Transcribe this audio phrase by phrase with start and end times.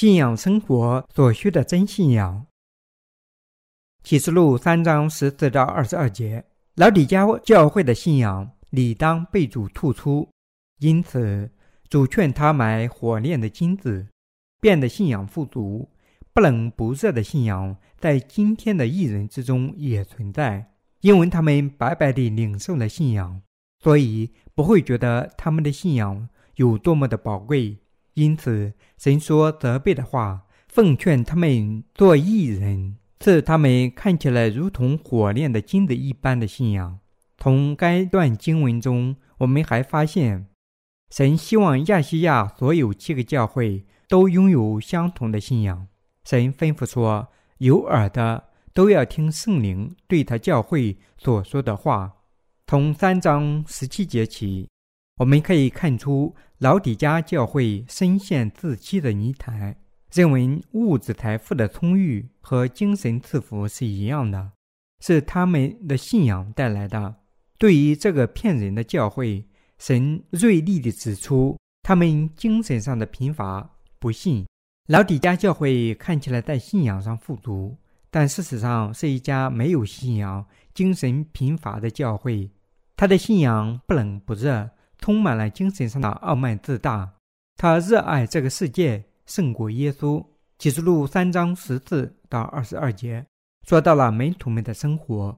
[0.00, 2.46] 信仰生活所需的真信仰。
[4.02, 6.42] 启示录三章十四到二十二节，
[6.76, 10.26] 老底嘉教会的信仰理当被主吐出，
[10.78, 11.50] 因此
[11.90, 14.06] 主劝他买火炼的金子，
[14.58, 15.86] 变得信仰富足。
[16.32, 20.72] 不冷不热的信仰在今天的义人之中也存在，
[21.02, 23.42] 因为他们白白地领受了信仰，
[23.82, 27.76] 所以不会觉得他们的信仰有多么的宝贵。
[28.20, 32.96] 因此，神说责备的话，奉劝他们做义人。
[33.22, 36.98] 是他们看起来如同火炼的金子一般的信仰。
[37.38, 40.46] 从该段经文中，我们还发现，
[41.10, 45.86] 神希望亚细亚所有七个教会都拥有相同的信仰。
[46.24, 52.12] 神吩咐说：“有耳的都要听圣灵对他教会所说的话。”
[52.66, 54.69] 从三章十七节起，
[55.20, 59.76] 我们可以看出老底嘉教会深陷自欺的泥潭。
[60.10, 64.52] 认为物质财富的充裕和精神赐福是一样的，
[65.00, 67.14] 是他们的信仰带来的。
[67.58, 69.44] 对于这个骗人的教会，
[69.78, 74.46] 神锐利地指出他们精神上的贫乏不信。
[74.88, 77.76] 老底嘉教会看起来在信仰上富足，
[78.10, 82.50] 但事实上是一家没有信仰、精神贫乏的教会。
[82.96, 87.14] 他的信仰不冷不热，充满了精神上的傲慢自大。
[87.56, 89.10] 他热爱这个世界。
[89.30, 90.26] 胜过耶稣。
[90.58, 93.24] 启示录三章十四到二十二节
[93.66, 95.34] 说到了门徒们的生活。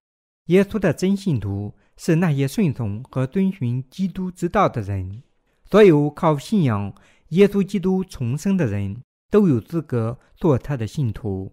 [0.47, 5.23] 耶稣的真信徒是那些顺从和遵循基督之道的人。
[5.71, 6.93] 所有靠信仰
[7.29, 11.53] 耶稣基督重生的人都有资格做他的信徒。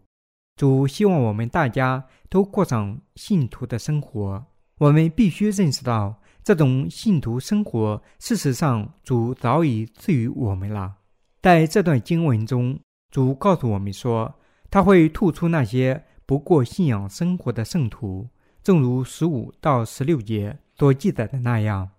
[0.56, 4.46] 主希望我们大家都过上信徒的生活。
[4.80, 10.96] 我们必须认识到，这种信徒生活，事实上主早已赐予我们了。
[11.42, 12.80] 在这段经文中，
[13.12, 14.36] 主告诉我们说，
[14.70, 18.28] 他会吐出那些不过信仰生活的圣徒，
[18.64, 21.92] 正如十五到十六节所记载的那样。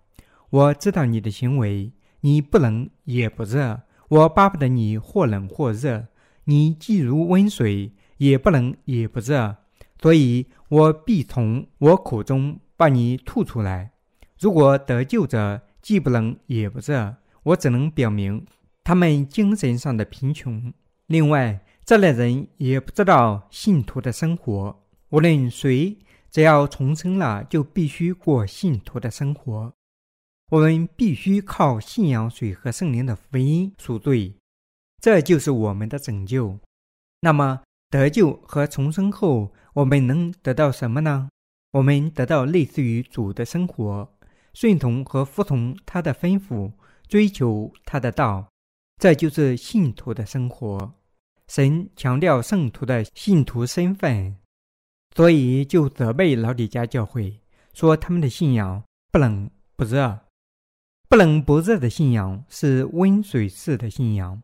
[0.49, 6.07] 我知道你的行为，你不冷也不热，我巴不得你或冷或热，
[6.43, 9.55] 你既如温水，也不冷也不热，
[10.01, 13.90] 所以我必从我口中把你吐出来。
[14.41, 18.43] 如果得救者既不冷也不热，我只能表明。
[18.83, 20.73] 他们精神上的贫穷。
[21.05, 24.83] 另外，这类人也不知道信徒的生活。
[25.09, 25.95] 无论谁，
[26.31, 29.71] 只要重生了，就必须过信徒的生活。
[30.49, 34.33] 我们必须靠信仰水和圣灵的福音赎罪，
[34.99, 36.57] 这就是我们的拯救。
[37.19, 41.29] 那么，得救和重生后，我们能得到什么呢？
[41.73, 44.11] 我们得到类似于主的生活，
[44.53, 46.71] 顺从和服从他的吩咐，
[47.07, 48.47] 追求他的道。
[48.97, 50.93] 这就是信徒的生活。
[51.47, 54.35] 神强调圣徒的信徒身份，
[55.15, 57.39] 所以就责备老底嘉教会，
[57.73, 60.19] 说他们的信仰不冷不热。
[61.09, 64.41] 不冷不热的信仰是温水式的信仰。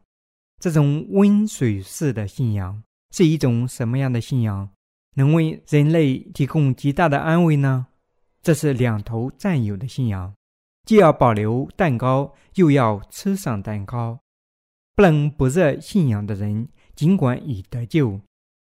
[0.59, 4.69] 这种温水式的信仰是一种什么样的信仰？
[5.15, 7.87] 能为人类提供极大的安慰呢？
[8.47, 10.33] 这是两头占有的信仰，
[10.85, 14.17] 既要保留蛋糕，又要吃上蛋糕。
[14.95, 18.21] 不冷不热信仰的人，尽管已得救，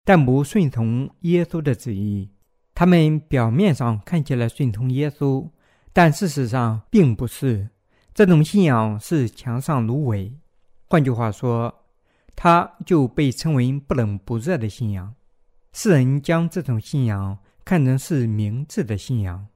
[0.05, 2.31] 但不顺从耶稣的旨意。
[2.73, 5.51] 他们表面上看起来顺从耶稣，
[5.93, 7.69] 但事实上并不是。
[8.15, 10.33] 这种信仰是墙上芦苇。
[10.89, 11.83] 换句话说，
[12.37, 15.13] 它就被称为不冷不热的信仰。
[15.73, 19.49] 世人将这种信仰看成是明智的信仰。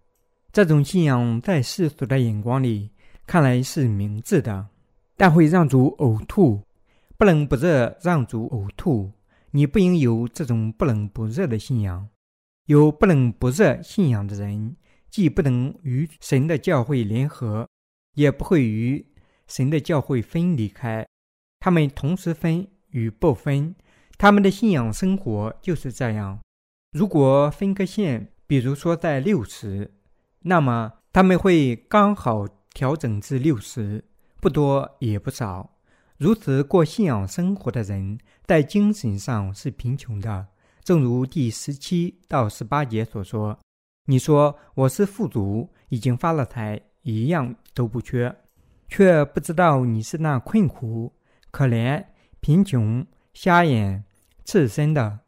[0.58, 2.90] 这种信仰在世俗的眼光里
[3.28, 4.66] 看来是明智的。
[5.16, 6.62] 但会让主呕吐，
[7.16, 9.12] 不冷不热让主呕吐。
[9.52, 12.08] 你不应有这种不冷不热的信仰。
[12.66, 14.74] 有不冷不热信仰的人，
[15.08, 17.68] 既不能与神的教会联合，
[18.16, 19.06] 也不会与
[19.46, 21.06] 神的教会分离开。
[21.60, 23.76] 他们同时分与不分，
[24.16, 26.40] 他们的信仰生活就是这样。
[26.90, 29.92] 如果分割线，比如说在六十，
[30.42, 34.04] 那么他们会刚好调整至六十。
[34.40, 35.68] 不多也不少，
[36.16, 40.46] 如此过信仰生活的人，在精神上是贫穷的。
[40.84, 43.58] 正如第十七到十八节所说
[44.06, 48.32] ：“你说我是富足，已经发了财，一样都不缺，
[48.88, 51.12] 却不知道你是那困苦、
[51.50, 52.04] 可怜、
[52.38, 53.04] 贫穷、
[53.34, 54.04] 瞎眼、
[54.44, 55.18] 赤身的。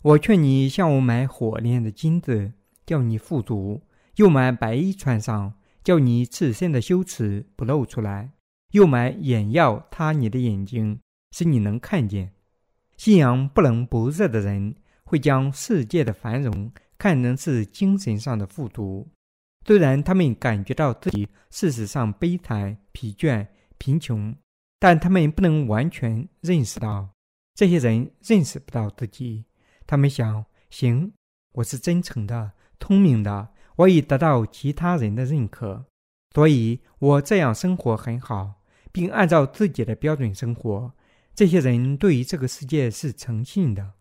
[0.00, 2.54] 我劝你向我买火炼的金子，
[2.86, 3.82] 叫你富足；
[4.16, 8.32] 又买白衣穿上，叫你赤身的羞耻不露出来。”
[8.72, 10.98] 又买眼药，擦你的眼睛，
[11.30, 12.32] 使你能看见。
[12.96, 14.74] 信仰不冷不热的人，
[15.04, 19.08] 会将世界的繁荣看成是精神上的富足。
[19.64, 23.46] 虽然他们感觉到自己事实上悲惨、疲倦、
[23.78, 24.34] 贫穷，
[24.80, 27.10] 但他们不能完全认识到。
[27.54, 29.44] 这些人认识不到自己。
[29.86, 31.12] 他们想：行，
[31.52, 32.50] 我是真诚的、
[32.80, 35.84] 聪明的，我已得到其他人的认可，
[36.34, 38.62] 所以我这样生活很好，
[38.92, 40.92] 并按照自己的标准生活。
[41.34, 43.92] 这些人对于这个世界是诚信的。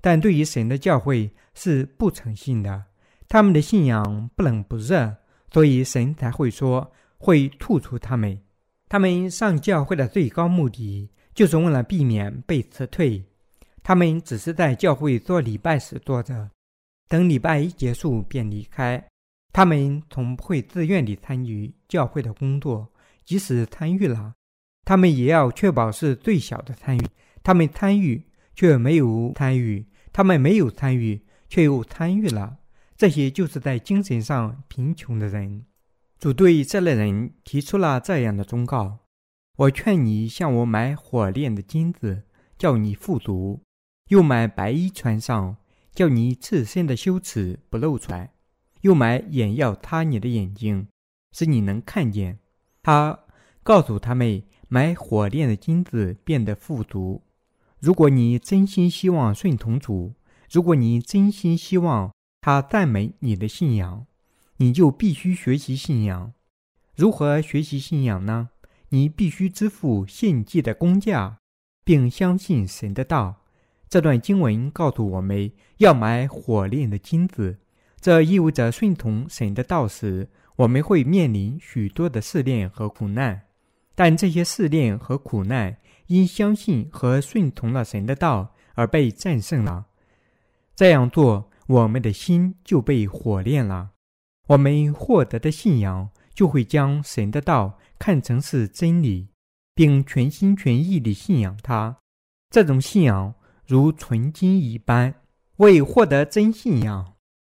[0.00, 2.84] 但对于神的教会是不诚信的，
[3.28, 5.16] 他们的信仰不冷不热，
[5.52, 8.40] 所以神才会说会吐出他们。
[8.88, 13.24] 他们上教会的最高目的，就是为了避免被辞退。
[13.82, 16.48] 他们只是在教会做礼拜时坐着，
[17.08, 19.02] 等礼拜一结束便离开。
[19.52, 22.92] 他们从不会自愿地参与教会的工作，
[23.24, 24.34] 即使参与了，
[24.84, 27.02] 他们也要确保是最小的参与。
[27.42, 28.24] 他们参与。
[28.58, 32.58] 却没有参与，他们没有参与，却又参与了。
[32.96, 35.64] 这些就是在精神上贫穷的人。
[36.18, 38.98] 主对这类人提出了这样的忠告：
[39.58, 42.24] 我劝你向我买火炼的金子，
[42.58, 43.60] 叫你富足；
[44.08, 45.56] 又买白衣穿上，
[45.98, 48.28] 叫你自身的羞耻不露出来；
[48.82, 50.86] 又买眼药擦你的眼睛，
[51.32, 52.38] 使你能看见。
[52.84, 53.18] 他
[53.64, 57.24] 告诉他们，买火炼的金子变得富足。
[57.80, 60.14] 如果你真心希望顺从主，
[60.48, 64.06] 如果你真心希望他赞美你的信仰，
[64.58, 66.32] 你就必须学习信仰。
[66.94, 68.50] 如何学习信仰呢？
[68.90, 71.38] 你必须支付献祭的工价，
[71.84, 73.47] 并相信神的道。
[73.88, 77.58] 这段经文告诉我们要买火炼的金子，
[78.00, 83.42] 这意味着顺从神的道时，我们会面临许多的试炼和苦难，
[83.94, 85.78] 但这些试炼和苦难。
[86.08, 89.84] 因相信和顺从了神的道而被战胜了，
[90.74, 93.90] 这样做，我们的心就被火炼了。
[94.46, 99.28] 我们获得的信仰就会将神的道看成是真理，
[99.74, 101.98] 并全心全意地信仰它。
[102.48, 103.34] 这种信仰
[103.68, 105.14] 如纯金一般。
[105.58, 107.14] 为获得真信仰，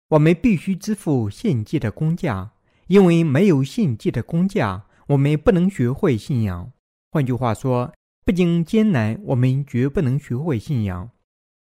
[0.09, 2.51] 我们必须支付献祭的工价，
[2.89, 6.73] 因为没有献祭的工价，我们不能学会信仰。
[7.13, 7.93] 换句话说，
[8.25, 11.11] 不经艰难，我们绝不能学会信仰。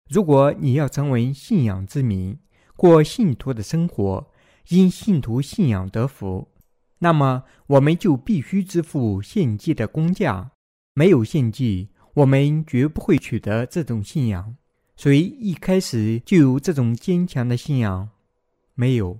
[0.07, 2.39] 如果你要成为信仰之民，
[2.77, 4.31] 过信徒的生活，
[4.69, 6.47] 因信徒信仰得福，
[6.99, 10.51] 那么我们就必须支付献祭的工价。
[10.93, 11.89] 没有献祭，
[12.19, 14.57] 我们绝不会取得这种信仰。
[14.97, 18.09] 谁一开始就有这种坚强的信仰？
[18.75, 19.19] 没有，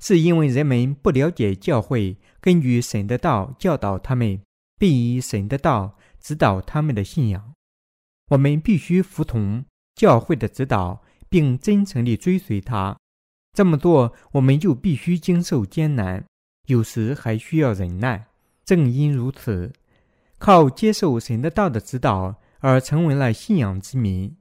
[0.00, 4.40] 是因为人们不了解教会，根据神的道教导他们，
[4.76, 5.96] 并以神的道。
[6.18, 7.54] 指导他们的信仰，
[8.30, 9.64] 我们必须服从
[9.94, 12.98] 教会的指导，并真诚地追随他。
[13.52, 16.24] 这么做，我们就必须经受艰难，
[16.66, 18.26] 有时还需要忍耐。
[18.64, 19.72] 正因如此，
[20.38, 24.36] 靠接受神的道的指导而成为了信仰之民，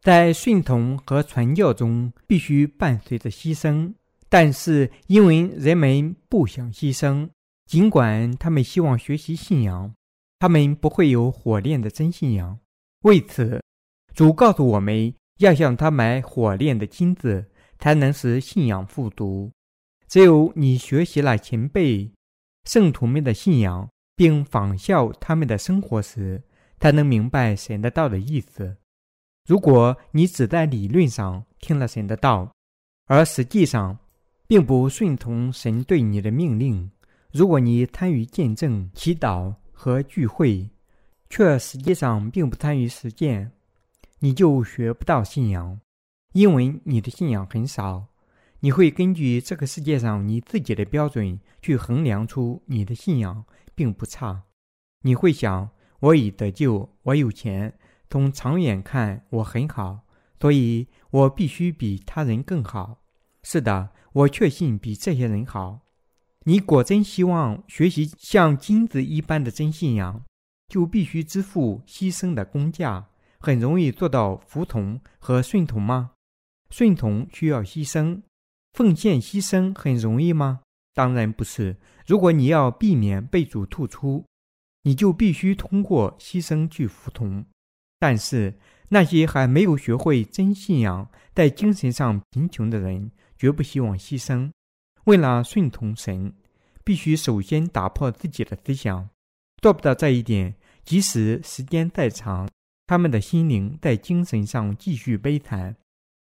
[0.00, 3.92] 在顺从和传教中必须伴随着牺牲。
[4.28, 7.28] 但是，因为人们不想牺牲，
[7.66, 9.94] 尽管他们希望学习信仰。
[10.40, 12.58] 他们不会有火炼的真信仰，
[13.02, 13.62] 为此，
[14.12, 17.46] 主告诉我们要向他买火炼的金子，
[17.78, 19.50] 才能使信仰复读。
[20.06, 22.10] 只有你学习了前辈
[22.64, 26.42] 圣徒们的信仰，并仿效他们的生活时，
[26.78, 28.76] 才能明白神的道的意思。
[29.46, 32.50] 如果你只在理论上听了神的道，
[33.06, 33.98] 而实际上
[34.46, 36.90] 并不顺从神对你的命令，
[37.32, 40.70] 如果你参与见证、祈祷，和聚会，
[41.28, 43.52] 却实际上并不参与实践，
[44.20, 45.80] 你就学不到信仰，
[46.32, 48.06] 因为你的信仰很少。
[48.60, 53.44] 你会根据这个世界上你自己的标准去衡量出你的信仰
[53.74, 54.44] 并不差。
[55.02, 57.78] 你会想：我已得救，我有钱，
[58.08, 60.00] 从长远看我很好，
[60.40, 63.02] 所以我必须比他人更好。
[63.42, 65.80] 是的，我确信比这些人好。
[66.46, 70.22] 你果真希望学习像金子一般的真信仰，
[70.68, 73.08] 就必须支付牺牲的工价。
[73.40, 76.12] 很容易做到服从和顺从吗？
[76.70, 78.22] 顺从需要牺牲，
[78.72, 80.60] 奉献牺牲很容易吗？
[80.94, 81.76] 当然不是。
[82.06, 84.24] 如果你要避免被主吐出，
[84.82, 87.44] 你就必须通过牺牲去服从。
[87.98, 88.54] 但是
[88.88, 94.50] 那些还没有学会真信仰、在精神上贫穷的人，绝不希望牺牲。
[95.04, 96.32] 为了顺从神，
[96.84, 99.08] 必须首先打破自己的思想。
[99.62, 102.48] 做不到这一点，即使时间再长，
[102.86, 105.74] 他们的心灵在精神上继续悲惨。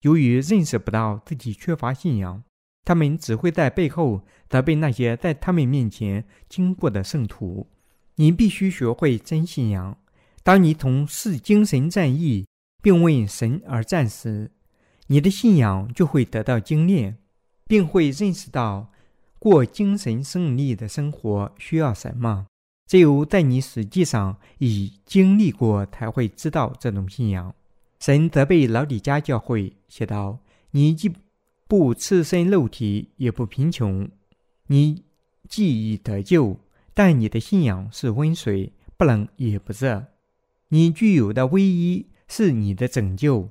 [0.03, 2.43] 由于认识不到自己缺乏信仰，
[2.85, 7.69] 他们只会在背后责备那些在他们面前经过的圣徒。
[8.17, 9.97] 你必须学会真信仰。
[10.43, 12.47] 当你从事精神战役
[12.83, 14.51] 并为神而战时，
[15.07, 17.17] 你的信仰就会得到精炼，
[17.67, 18.91] 并会认识到
[19.39, 22.47] 过精神胜利的生活需要什么。
[22.87, 27.55] 只有在你实际上已经历过，才会知道这种信仰。
[28.01, 30.41] 神责备老底嘉教会，写道
[30.73, 31.11] ：“你既
[31.73, 34.07] 不赤身露体，也不贫穷，
[34.67, 35.05] 你
[35.49, 36.61] 既已得救，
[36.93, 40.05] 但你的信仰是温水，不冷也不热。
[40.69, 43.49] 你具有的唯一是你的拯救，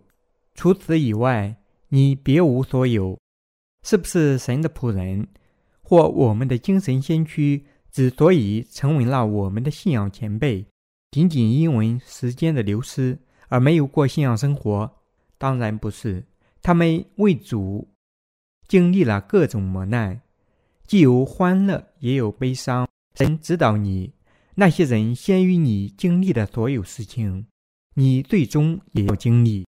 [0.54, 1.56] 除此以外，
[1.90, 3.18] 你别无所有。
[3.82, 5.28] 是不是神的仆人，
[5.82, 10.64] 或我们的精神先驱？”之所以成为了我们的信仰前辈，
[11.10, 14.92] 仅仅因为时间的流失而没有过信仰生活，
[15.40, 16.24] 当然不是。
[16.62, 17.88] 他们为主
[18.72, 20.22] 经历了各种磨难，
[20.88, 22.88] 既有欢乐，也有悲伤。
[23.16, 24.14] 神指导你，
[24.56, 27.48] 那些人先于你经历的所有事情，
[27.96, 29.66] 你最终也要经历。